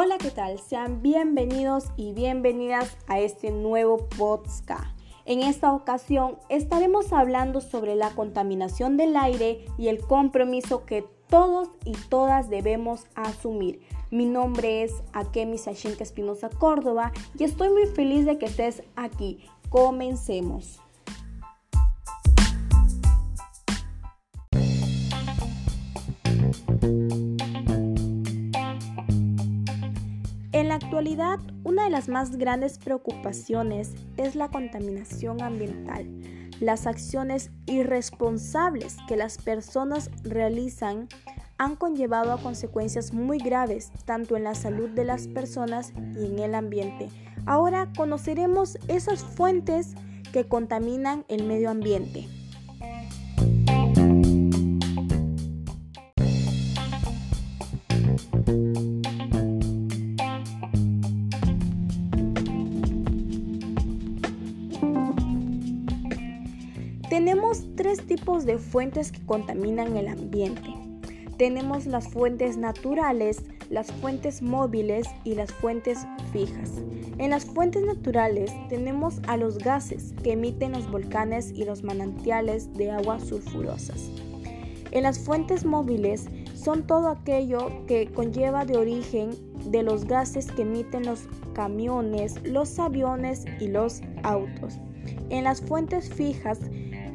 Hola, 0.00 0.16
¿qué 0.16 0.30
tal? 0.30 0.60
Sean 0.60 1.02
bienvenidos 1.02 1.86
y 1.96 2.12
bienvenidas 2.12 2.96
a 3.08 3.18
este 3.18 3.50
nuevo 3.50 3.96
podcast. 4.16 4.96
En 5.24 5.40
esta 5.40 5.72
ocasión 5.72 6.38
estaremos 6.48 7.12
hablando 7.12 7.60
sobre 7.60 7.96
la 7.96 8.10
contaminación 8.10 8.96
del 8.96 9.16
aire 9.16 9.66
y 9.76 9.88
el 9.88 9.98
compromiso 9.98 10.84
que 10.86 11.04
todos 11.28 11.70
y 11.84 11.94
todas 12.10 12.48
debemos 12.48 13.06
asumir. 13.16 13.80
Mi 14.12 14.26
nombre 14.26 14.84
es 14.84 14.92
Akemi 15.14 15.58
Sashinka 15.58 16.04
Espinosa 16.04 16.48
Córdoba 16.48 17.10
y 17.36 17.42
estoy 17.42 17.70
muy 17.70 17.86
feliz 17.86 18.24
de 18.24 18.38
que 18.38 18.46
estés 18.46 18.84
aquí. 18.94 19.40
Comencemos. 19.68 20.78
En 30.50 30.68
la 30.68 30.76
actualidad, 30.76 31.38
una 31.64 31.84
de 31.84 31.90
las 31.90 32.08
más 32.08 32.36
grandes 32.36 32.78
preocupaciones 32.78 33.92
es 34.16 34.34
la 34.34 34.48
contaminación 34.48 35.42
ambiental. 35.42 36.08
Las 36.58 36.86
acciones 36.86 37.50
irresponsables 37.66 38.96
que 39.06 39.16
las 39.16 39.36
personas 39.36 40.10
realizan 40.22 41.08
han 41.58 41.76
conllevado 41.76 42.32
a 42.32 42.40
consecuencias 42.40 43.12
muy 43.12 43.38
graves 43.38 43.92
tanto 44.06 44.36
en 44.36 44.44
la 44.44 44.54
salud 44.54 44.88
de 44.88 45.04
las 45.04 45.28
personas 45.28 45.92
y 46.16 46.24
en 46.24 46.38
el 46.38 46.54
ambiente. 46.54 47.10
Ahora 47.44 47.92
conoceremos 47.94 48.78
esas 48.88 49.22
fuentes 49.22 49.94
que 50.32 50.44
contaminan 50.48 51.26
el 51.28 51.44
medio 51.44 51.68
ambiente. 51.68 52.26
Tenemos 67.08 67.64
tres 67.74 68.06
tipos 68.06 68.44
de 68.44 68.58
fuentes 68.58 69.12
que 69.12 69.24
contaminan 69.24 69.96
el 69.96 70.08
ambiente. 70.08 70.74
Tenemos 71.38 71.86
las 71.86 72.06
fuentes 72.08 72.58
naturales, 72.58 73.44
las 73.70 73.90
fuentes 73.90 74.42
móviles 74.42 75.08
y 75.24 75.34
las 75.34 75.50
fuentes 75.50 76.00
fijas. 76.34 76.70
En 77.16 77.30
las 77.30 77.46
fuentes 77.46 77.82
naturales 77.82 78.52
tenemos 78.68 79.20
a 79.26 79.38
los 79.38 79.56
gases 79.56 80.12
que 80.22 80.32
emiten 80.32 80.72
los 80.72 80.90
volcanes 80.90 81.50
y 81.50 81.64
los 81.64 81.82
manantiales 81.82 82.74
de 82.74 82.90
aguas 82.90 83.24
sulfurosas. 83.24 84.10
En 84.90 85.04
las 85.04 85.18
fuentes 85.18 85.64
móviles 85.64 86.26
son 86.54 86.86
todo 86.86 87.08
aquello 87.08 87.86
que 87.86 88.08
conlleva 88.12 88.66
de 88.66 88.76
origen 88.76 89.30
de 89.70 89.82
los 89.82 90.04
gases 90.04 90.50
que 90.52 90.62
emiten 90.62 91.06
los 91.06 91.26
camiones, 91.54 92.34
los 92.44 92.78
aviones 92.78 93.46
y 93.60 93.68
los 93.68 94.02
autos. 94.22 94.78
En 95.30 95.44
las 95.44 95.60
fuentes 95.60 96.12
fijas 96.12 96.58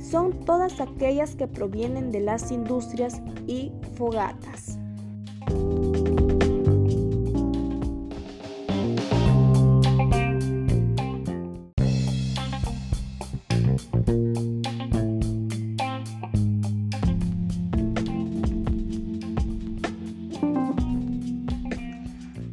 son 0.00 0.44
todas 0.44 0.80
aquellas 0.80 1.34
que 1.36 1.46
provienen 1.46 2.10
de 2.10 2.20
las 2.20 2.50
industrias 2.50 3.20
y 3.46 3.72
fogatas. 3.96 4.78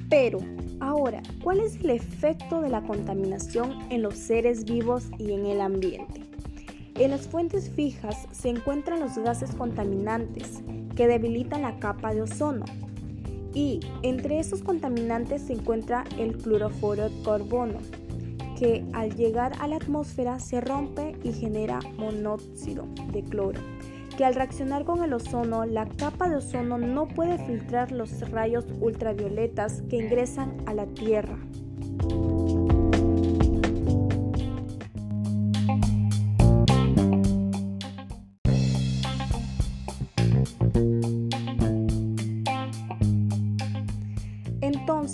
Pero, 0.10 0.40
ahora, 0.80 1.22
¿cuál 1.44 1.60
es 1.60 1.76
el 1.76 1.90
efecto 1.90 2.62
de 2.62 2.70
la 2.70 2.82
contaminación 2.82 3.74
en 3.90 4.02
los 4.02 4.16
seres 4.16 4.64
vivos 4.64 5.10
y 5.20 5.34
en 5.34 5.46
el 5.46 5.62
ambiente? 5.62 6.25
En 6.98 7.12
las 7.12 7.28
fuentes 7.28 7.70
fijas 7.70 8.26
se 8.32 8.48
encuentran 8.48 9.02
los 9.02 9.18
gases 9.18 9.54
contaminantes 9.54 10.62
que 10.96 11.08
debilitan 11.08 11.64
la 11.64 11.78
capa 11.78 12.14
de 12.14 12.22
ozono. 12.22 12.64
Y 13.54 13.82
entre 14.02 14.40
esos 14.40 14.62
contaminantes 14.62 15.42
se 15.42 15.54
encuentra 15.54 16.06
el 16.18 16.38
cloroforo 16.38 17.10
de 17.10 17.22
carbono, 17.24 17.80
que 18.58 18.86
al 18.94 19.14
llegar 19.16 19.52
a 19.60 19.68
la 19.68 19.76
atmósfera 19.76 20.40
se 20.40 20.62
rompe 20.62 21.18
y 21.22 21.34
genera 21.34 21.80
monóxido 21.98 22.88
de 23.12 23.24
cloro, 23.24 23.60
que 24.18 24.24
al 24.24 24.36
reaccionar 24.36 24.86
con 24.86 25.04
el 25.04 25.12
ozono, 25.12 25.66
la 25.66 25.88
capa 25.88 26.30
de 26.30 26.38
ozono 26.38 26.78
no 26.78 27.10
puede 27.10 27.38
filtrar 27.46 27.92
los 27.92 28.22
rayos 28.32 28.66
ultravioletas 28.80 29.84
que 29.90 29.98
ingresan 29.98 30.56
a 30.66 30.74
la 30.74 30.86
Tierra. 30.86 31.38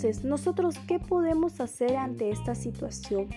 Entonces, 0.04 0.26
¿nosotros 0.26 0.80
qué 0.88 0.98
podemos 0.98 1.62
hacer 1.62 1.96
ante 1.96 2.32
esta 2.32 2.56
situación? 2.56 3.30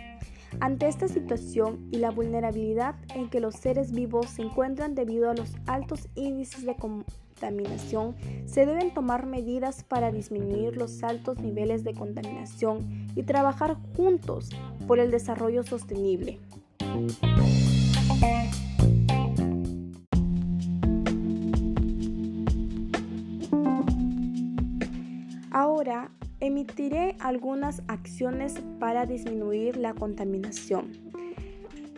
Ante 0.61 0.89
esta 0.89 1.09
situación 1.09 1.91
y 1.93 1.99
la 1.99 2.11
vulnerabilidad 2.11 2.95
en 3.15 3.29
que 3.29 3.39
los 3.39 3.55
seres 3.55 3.93
vivos 3.93 4.31
se 4.31 4.41
encuentran 4.41 4.95
debido 4.95 5.29
a 5.29 5.35
los 5.35 5.53
altos 5.67 6.09
índices 6.15 6.65
de 6.65 6.75
contaminación, 6.75 8.17
se 8.47 8.65
deben 8.65 8.95
tomar 8.95 9.27
medidas 9.27 9.85
para 9.85 10.11
disminuir 10.11 10.79
los 10.79 11.03
altos 11.03 11.39
niveles 11.39 11.85
de 11.85 11.93
contaminación 11.93 13.09
y 13.15 13.25
trabajar 13.25 13.77
juntos 13.95 14.49
por 14.87 14.99
el 15.01 15.11
desarrollo 15.11 15.65
sostenible. 15.65 16.39
Emitiré 26.41 27.17
algunas 27.21 27.83
acciones 27.89 28.61
para 28.78 29.06
disminuir 29.06 29.77
la 29.77 29.95
contaminación. 29.95 30.93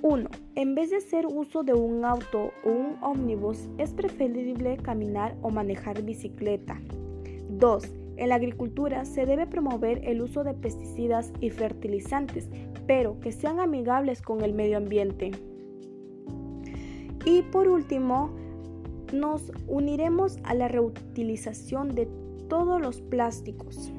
1. 0.03 0.29
En 0.55 0.75
vez 0.75 0.91
de 0.91 0.99
hacer 0.99 1.27
uso 1.27 1.63
de 1.63 1.75
un 1.75 2.05
auto 2.05 2.53
o 2.65 2.71
un 2.71 2.97
ómnibus, 3.03 3.69
es 3.79 3.93
preferible 3.93 4.77
caminar 4.77 5.37
o 5.43 5.51
manejar 5.51 6.03
bicicleta. 6.03 6.81
2. 7.49 7.85
En 8.17 8.29
la 8.29 8.37
agricultura 8.37 9.05
se 9.05 9.27
debe 9.27 9.47
promover 9.47 10.01
el 10.05 10.23
uso 10.23 10.45
de 10.45 10.55
pesticidas 10.55 11.33
y 11.41 11.51
fertilizantes, 11.51 12.49
pero 12.87 13.19
que 13.21 13.33
sean 13.33 13.61
amigables 13.61 14.23
con 14.23 14.43
el 14.43 14.53
medio 14.53 14.77
ambiente. 14.77 15.33
Y 17.25 17.43
por 17.43 17.69
último, 17.69 18.31
nos 19.13 19.53
uniremos 19.67 20.39
a 20.45 20.55
la 20.55 20.69
reutilización 20.69 21.95
de 21.95 22.09
todos 22.49 22.81
los 22.81 23.01
plásticos. 23.01 23.93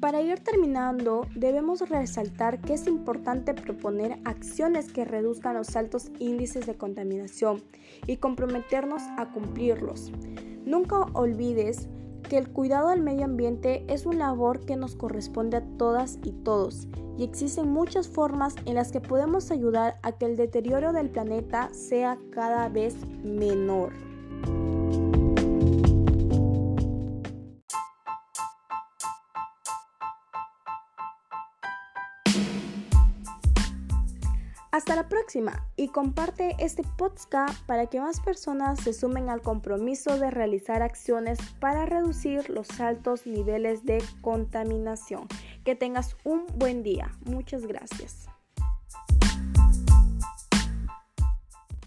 Para 0.00 0.22
ir 0.22 0.40
terminando, 0.40 1.26
debemos 1.34 1.86
resaltar 1.88 2.60
que 2.60 2.72
es 2.72 2.86
importante 2.86 3.52
proponer 3.52 4.18
acciones 4.24 4.90
que 4.90 5.04
reduzcan 5.04 5.54
los 5.54 5.76
altos 5.76 6.10
índices 6.18 6.66
de 6.66 6.76
contaminación 6.76 7.62
y 8.06 8.16
comprometernos 8.16 9.02
a 9.18 9.30
cumplirlos. 9.32 10.10
Nunca 10.64 11.00
olvides 11.12 11.88
que 12.22 12.38
el 12.38 12.48
cuidado 12.48 12.88
del 12.88 13.02
medio 13.02 13.24
ambiente 13.24 13.84
es 13.88 14.06
una 14.06 14.28
labor 14.28 14.60
que 14.64 14.76
nos 14.76 14.94
corresponde 14.94 15.58
a 15.58 15.64
todas 15.76 16.18
y 16.24 16.32
todos, 16.32 16.88
y 17.16 17.24
existen 17.24 17.68
muchas 17.68 18.08
formas 18.08 18.54
en 18.64 18.76
las 18.76 18.92
que 18.92 19.00
podemos 19.00 19.50
ayudar 19.50 19.98
a 20.02 20.12
que 20.12 20.26
el 20.26 20.36
deterioro 20.36 20.92
del 20.92 21.10
planeta 21.10 21.68
sea 21.72 22.18
cada 22.30 22.68
vez 22.68 22.96
menor. 23.24 24.07
Hasta 34.70 34.94
la 34.94 35.08
próxima 35.08 35.66
y 35.76 35.88
comparte 35.88 36.54
este 36.58 36.82
podcast 36.98 37.58
para 37.64 37.86
que 37.86 38.00
más 38.00 38.20
personas 38.20 38.78
se 38.80 38.92
sumen 38.92 39.30
al 39.30 39.40
compromiso 39.40 40.18
de 40.18 40.30
realizar 40.30 40.82
acciones 40.82 41.38
para 41.58 41.86
reducir 41.86 42.50
los 42.50 42.78
altos 42.78 43.26
niveles 43.26 43.86
de 43.86 44.02
contaminación. 44.20 45.26
Que 45.64 45.74
tengas 45.74 46.16
un 46.24 46.44
buen 46.56 46.82
día. 46.82 47.10
Muchas 47.24 47.66
gracias. 47.66 48.28